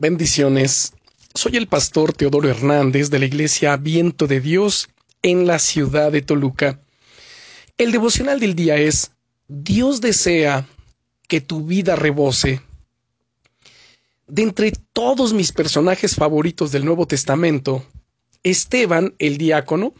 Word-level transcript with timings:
Bendiciones. 0.00 0.94
Soy 1.34 1.58
el 1.58 1.68
pastor 1.68 2.14
Teodoro 2.14 2.48
Hernández 2.48 3.10
de 3.10 3.18
la 3.18 3.26
Iglesia 3.26 3.76
Viento 3.76 4.26
de 4.26 4.40
Dios 4.40 4.88
en 5.20 5.46
la 5.46 5.58
ciudad 5.58 6.10
de 6.10 6.22
Toluca. 6.22 6.80
El 7.76 7.92
devocional 7.92 8.40
del 8.40 8.54
día 8.54 8.76
es 8.76 9.10
Dios 9.46 10.00
desea 10.00 10.66
que 11.28 11.42
tu 11.42 11.66
vida 11.66 11.96
rebose. 11.96 12.62
De 14.26 14.40
entre 14.40 14.72
todos 14.94 15.34
mis 15.34 15.52
personajes 15.52 16.14
favoritos 16.14 16.72
del 16.72 16.86
Nuevo 16.86 17.06
Testamento, 17.06 17.84
Esteban, 18.42 19.14
el 19.18 19.36
diácono, 19.36 19.92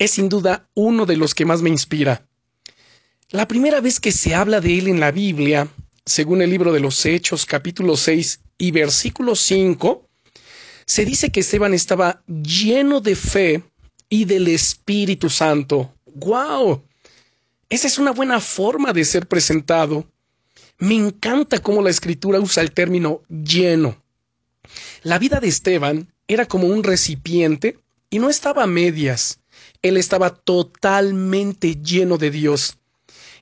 es 0.00 0.10
sin 0.10 0.28
duda 0.28 0.68
uno 0.74 1.06
de 1.06 1.16
los 1.16 1.36
que 1.36 1.44
más 1.44 1.62
me 1.62 1.70
inspira. 1.70 2.26
La 3.30 3.46
primera 3.46 3.80
vez 3.80 4.00
que 4.00 4.10
se 4.10 4.34
habla 4.34 4.60
de 4.60 4.80
él 4.80 4.88
en 4.88 4.98
la 4.98 5.12
Biblia, 5.12 5.68
según 6.08 6.40
el 6.40 6.48
libro 6.48 6.72
de 6.72 6.80
los 6.80 7.04
Hechos 7.04 7.44
capítulo 7.44 7.94
6 7.94 8.40
y 8.56 8.70
versículo 8.70 9.36
5, 9.36 10.08
se 10.86 11.04
dice 11.04 11.30
que 11.30 11.40
Esteban 11.40 11.74
estaba 11.74 12.22
lleno 12.26 13.00
de 13.00 13.14
fe 13.14 13.62
y 14.08 14.24
del 14.24 14.48
Espíritu 14.48 15.28
Santo. 15.28 15.94
¡Guau! 16.06 16.82
Esa 17.68 17.86
es 17.86 17.98
una 17.98 18.12
buena 18.12 18.40
forma 18.40 18.94
de 18.94 19.04
ser 19.04 19.28
presentado. 19.28 20.06
Me 20.78 20.94
encanta 20.94 21.58
cómo 21.58 21.82
la 21.82 21.90
escritura 21.90 22.40
usa 22.40 22.62
el 22.62 22.72
término 22.72 23.20
lleno. 23.28 24.02
La 25.02 25.18
vida 25.18 25.40
de 25.40 25.48
Esteban 25.48 26.10
era 26.26 26.46
como 26.46 26.68
un 26.68 26.84
recipiente 26.84 27.78
y 28.08 28.18
no 28.18 28.30
estaba 28.30 28.62
a 28.62 28.66
medias. 28.66 29.40
Él 29.82 29.98
estaba 29.98 30.30
totalmente 30.34 31.74
lleno 31.82 32.16
de 32.16 32.30
Dios. 32.30 32.78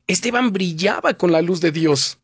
Esteban 0.08 0.52
brillaba 0.52 1.14
con 1.14 1.30
la 1.30 1.42
luz 1.42 1.60
de 1.60 1.70
Dios 1.70 2.18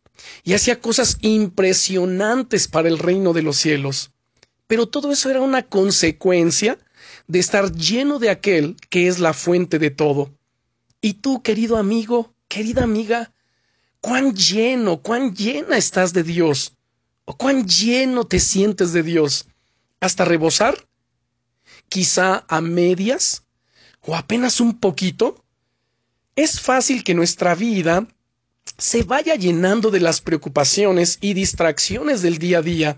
y 0.45 0.55
hacía 0.55 0.81
cosas 0.81 1.19
impresionantes 1.21 2.69
para 2.69 2.89
el 2.89 2.99
reino 2.99 3.33
de 3.33 3.43
los 3.43 3.57
cielos. 3.57 4.11
Pero 4.67 4.87
todo 4.87 5.13
eso 5.13 5.31
era 5.31 5.41
una 5.41 5.63
consecuencia 5.63 6.79
de 7.27 7.39
estar 7.39 7.73
lleno 7.73 8.19
de 8.19 8.31
aquel 8.31 8.77
que 8.91 9.09
es 9.09 9.19
la 9.19 9.33
fuente 9.33 9.79
de 9.79 9.91
todo. 9.91 10.31
Y 11.01 11.15
tú, 11.15 11.43
querido 11.43 11.77
amigo, 11.77 12.35
querida 12.49 12.85
amiga, 12.85 13.33
cuán 14.01 14.35
lleno, 14.35 15.03
cuán 15.03 15.35
llena 15.35 15.77
estás 15.77 16.13
de 16.13 16.23
Dios, 16.23 16.77
o 17.25 17.37
cuán 17.37 17.67
lleno 17.67 18.25
te 18.25 18.41
sientes 18.41 18.93
de 18.93 19.03
Dios, 19.03 19.47
hasta 20.01 20.25
rebosar, 20.25 20.87
quizá 21.89 22.45
a 22.49 22.61
medias, 22.61 23.45
o 24.01 24.17
apenas 24.17 24.61
un 24.61 24.79
poquito. 24.79 25.45
Es 26.35 26.61
fácil 26.61 27.05
que 27.05 27.15
nuestra 27.15 27.55
vida 27.55 28.09
se 28.79 29.03
vaya 29.03 29.35
llenando 29.35 29.91
de 29.91 30.01
las 30.01 30.21
preocupaciones 30.21 31.19
y 31.21 31.35
distracciones 31.35 32.23
del 32.23 32.39
día 32.39 32.59
a 32.59 32.63
día 32.63 32.97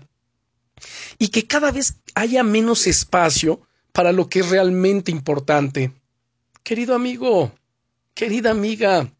y 1.17 1.29
que 1.29 1.47
cada 1.47 1.71
vez 1.71 1.95
haya 2.15 2.43
menos 2.43 2.87
espacio 2.87 3.61
para 3.91 4.11
lo 4.11 4.29
que 4.29 4.39
es 4.39 4.49
realmente 4.49 5.11
importante. 5.11 5.91
Querido 6.63 6.95
amigo, 6.95 7.53
querida 8.13 8.51
amiga, 8.51 9.11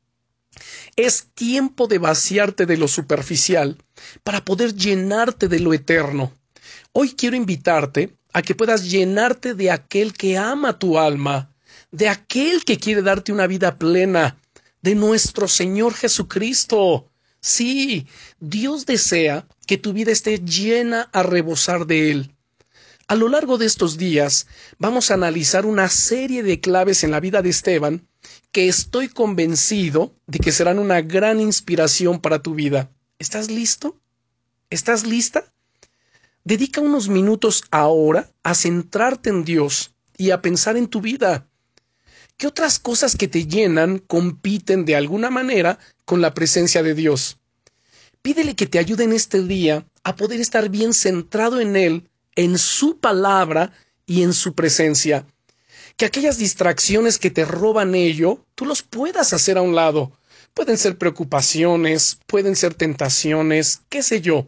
es 0.96 1.28
tiempo 1.34 1.88
de 1.88 1.98
vaciarte 1.98 2.66
de 2.66 2.78
lo 2.78 2.88
superficial 2.88 3.78
para 4.24 4.44
poder 4.44 4.74
llenarte 4.74 5.48
de 5.48 5.60
lo 5.60 5.74
eterno. 5.74 6.34
Hoy 6.94 7.12
quiero 7.12 7.36
invitarte 7.36 8.16
a 8.34 8.42
que 8.42 8.56
puedas 8.56 8.90
llenarte 8.90 9.54
de 9.54 9.72
aquel 9.72 10.14
que 10.14 10.38
ama 10.38 10.80
tu 10.80 10.98
alma, 10.98 11.54
de 11.92 12.10
aquel 12.10 12.64
que 12.66 12.78
quiere 12.78 13.02
darte 13.02 13.32
una 13.32 13.48
vida 13.48 13.78
plena, 13.78 14.38
de 14.86 14.94
nuestro 14.94 15.48
Señor 15.48 15.96
Jesucristo. 15.96 17.10
Sí, 17.42 18.06
Dios 18.40 18.86
desea 18.86 19.48
que 19.66 19.80
tu 19.80 19.94
vida 19.94 20.12
esté 20.12 20.38
llena 20.38 21.10
a 21.12 21.24
rebosar 21.24 21.88
de 21.88 22.12
Él. 22.12 22.36
A 23.08 23.16
lo 23.16 23.28
largo 23.28 23.58
de 23.58 23.66
estos 23.66 23.98
días 23.98 24.46
vamos 24.78 25.10
a 25.10 25.16
analizar 25.16 25.66
una 25.66 25.90
serie 25.90 26.44
de 26.44 26.60
claves 26.60 27.04
en 27.04 27.10
la 27.10 27.20
vida 27.20 27.42
de 27.42 27.50
Esteban 27.50 28.08
que 28.52 28.68
estoy 28.68 29.08
convencido 29.10 30.14
de 30.28 30.38
que 30.38 30.52
serán 30.52 30.78
una 30.78 31.02
gran 31.02 31.40
inspiración 31.40 32.22
para 32.22 32.44
tu 32.44 32.54
vida. 32.54 32.92
¿Estás 33.18 33.50
listo? 33.50 34.00
¿Estás 34.70 35.04
lista? 35.04 35.52
Dedica 36.44 36.80
unos 36.80 37.10
minutos 37.10 37.64
ahora 37.72 38.32
a 38.44 38.54
centrarte 38.54 39.32
en 39.32 39.46
Dios 39.46 39.96
y 40.16 40.30
a 40.30 40.44
pensar 40.44 40.78
en 40.78 40.88
tu 40.88 41.02
vida. 41.02 41.50
¿Qué 42.38 42.48
otras 42.48 42.80
cosas 42.80 43.16
que 43.16 43.30
te 43.30 43.48
llenan 43.48 44.00
compiten 44.00 44.84
de 44.84 44.98
alguna 44.98 45.30
manera 45.30 45.80
con 46.04 46.20
la 46.20 46.34
presencia 46.34 46.84
de 46.84 46.94
Dios? 46.94 47.38
Pídele 48.22 48.56
que 48.56 48.68
te 48.68 48.78
ayude 48.78 49.06
en 49.06 49.14
este 49.14 49.42
día 49.42 49.86
a 50.04 50.18
poder 50.18 50.42
estar 50.42 50.68
bien 50.68 50.94
centrado 50.94 51.62
en 51.62 51.78
Él, 51.78 52.10
en 52.36 52.58
su 52.58 53.00
palabra 53.00 53.72
y 54.06 54.24
en 54.24 54.34
su 54.34 54.54
presencia. 54.54 55.26
Que 55.96 56.06
aquellas 56.06 56.38
distracciones 56.38 57.20
que 57.20 57.32
te 57.32 57.46
roban 57.46 57.96
ello, 57.96 58.46
tú 58.56 58.66
los 58.66 58.82
puedas 58.82 59.32
hacer 59.32 59.58
a 59.58 59.62
un 59.62 59.74
lado. 59.74 60.12
Pueden 60.54 60.78
ser 60.78 60.98
preocupaciones, 60.98 62.20
pueden 62.28 62.58
ser 62.58 62.74
tentaciones, 62.74 63.82
qué 63.88 64.04
sé 64.04 64.20
yo. 64.20 64.46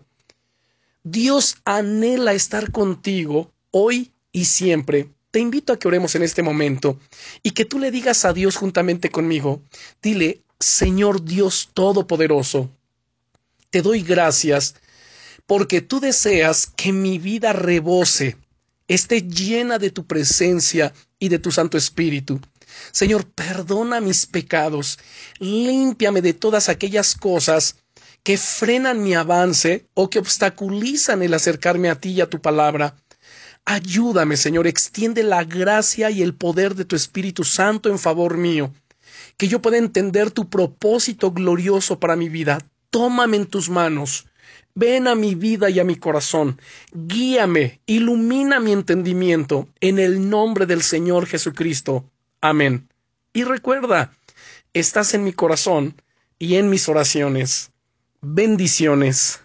Dios 1.03 1.55
anhela 1.63 2.33
estar 2.33 2.71
contigo 2.71 3.53
hoy 3.71 4.11
y 4.33 4.43
siempre 4.45 5.09
te 5.37 5.41
invito 5.41 5.71
a 5.71 5.77
que 5.77 5.87
oremos 5.87 6.15
en 6.15 6.23
este 6.23 6.41
momento 6.41 6.99
y 7.43 7.51
que 7.51 7.63
tú 7.63 7.77
le 7.77 7.91
digas 7.91 8.25
a 8.25 8.33
Dios 8.33 8.55
juntamente 8.55 9.11
conmigo, 9.11 9.61
dile, 10.01 10.41
Señor 10.59 11.23
Dios 11.23 11.69
Todopoderoso, 11.75 12.71
te 13.69 13.83
doy 13.83 14.01
gracias 14.01 14.73
porque 15.45 15.81
tú 15.81 15.99
deseas 15.99 16.65
que 16.65 16.91
mi 16.91 17.19
vida 17.19 17.53
rebose, 17.53 18.35
esté 18.87 19.21
llena 19.21 19.77
de 19.77 19.91
tu 19.91 20.07
presencia 20.07 20.91
y 21.19 21.29
de 21.29 21.37
tu 21.37 21.51
Santo 21.51 21.77
Espíritu. 21.77 22.41
Señor, 22.91 23.27
perdona 23.27 24.01
mis 24.01 24.25
pecados, 24.25 24.97
límpiame 25.37 26.23
de 26.23 26.33
todas 26.33 26.67
aquellas 26.67 27.13
cosas 27.13 27.75
que 28.23 28.39
frenan 28.39 29.03
mi 29.03 29.13
avance 29.13 29.85
o 29.93 30.09
que 30.09 30.17
obstaculizan 30.17 31.21
el 31.21 31.35
acercarme 31.35 31.91
a 31.91 32.01
ti 32.01 32.13
y 32.13 32.21
a 32.21 32.27
tu 32.27 32.41
palabra. 32.41 32.95
Ayúdame, 33.69 34.37
Señor, 34.37 34.65
extiende 34.65 35.23
la 35.23 35.43
gracia 35.43 36.09
y 36.09 36.21
el 36.21 36.33
poder 36.33 36.73
de 36.73 36.85
tu 36.85 36.95
Espíritu 36.95 37.43
Santo 37.43 37.89
en 37.89 37.99
favor 37.99 38.37
mío, 38.37 38.71
que 39.35 39.49
yo 39.49 39.61
pueda 39.61 39.77
entender 39.77 40.31
tu 40.31 40.49
propósito 40.49 41.33
glorioso 41.33 41.99
para 41.99 42.15
mi 42.15 42.29
vida. 42.29 42.59
Tómame 42.91 43.35
en 43.35 43.45
tus 43.45 43.69
manos. 43.69 44.25
Ven 44.73 45.09
a 45.09 45.15
mi 45.15 45.35
vida 45.35 45.69
y 45.69 45.81
a 45.81 45.83
mi 45.83 45.97
corazón. 45.97 46.61
Guíame, 46.93 47.81
ilumina 47.85 48.61
mi 48.61 48.71
entendimiento, 48.71 49.67
en 49.81 49.99
el 49.99 50.29
nombre 50.29 50.65
del 50.65 50.81
Señor 50.81 51.25
Jesucristo. 51.25 52.05
Amén. 52.39 52.87
Y 53.33 53.43
recuerda, 53.43 54.13
estás 54.71 55.13
en 55.13 55.25
mi 55.25 55.33
corazón 55.33 56.01
y 56.39 56.55
en 56.55 56.69
mis 56.69 56.87
oraciones. 56.87 57.71
Bendiciones. 58.21 59.41